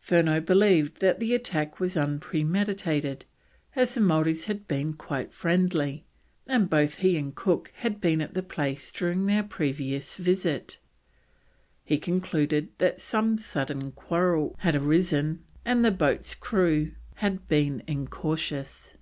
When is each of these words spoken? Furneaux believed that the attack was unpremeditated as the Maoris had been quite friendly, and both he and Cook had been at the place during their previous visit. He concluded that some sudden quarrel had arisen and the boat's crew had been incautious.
Furneaux 0.00 0.40
believed 0.40 1.00
that 1.00 1.20
the 1.20 1.34
attack 1.34 1.78
was 1.78 1.98
unpremeditated 1.98 3.26
as 3.76 3.92
the 3.94 4.00
Maoris 4.00 4.46
had 4.46 4.66
been 4.66 4.94
quite 4.94 5.34
friendly, 5.34 6.06
and 6.46 6.70
both 6.70 6.94
he 6.94 7.18
and 7.18 7.34
Cook 7.34 7.70
had 7.76 8.00
been 8.00 8.22
at 8.22 8.32
the 8.32 8.42
place 8.42 8.90
during 8.90 9.26
their 9.26 9.42
previous 9.42 10.16
visit. 10.16 10.78
He 11.84 11.98
concluded 11.98 12.68
that 12.78 13.02
some 13.02 13.36
sudden 13.36 13.90
quarrel 13.92 14.56
had 14.60 14.74
arisen 14.74 15.44
and 15.62 15.84
the 15.84 15.90
boat's 15.90 16.34
crew 16.34 16.92
had 17.16 17.46
been 17.46 17.82
incautious. 17.86 18.96